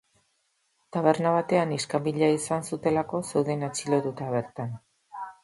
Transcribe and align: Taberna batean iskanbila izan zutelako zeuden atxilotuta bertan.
Taberna 0.95 1.33
batean 1.35 1.73
iskanbila 1.75 2.31
izan 2.39 2.65
zutelako 2.71 3.21
zeuden 3.33 3.69
atxilotuta 3.69 4.33
bertan. 4.39 4.75